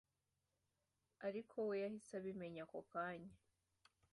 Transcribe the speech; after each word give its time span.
ariko 1.27 1.55
we 1.67 1.75
yahise 1.83 2.11
abimenya 2.19 2.61
ako 2.65 2.79
kanya 2.91 3.33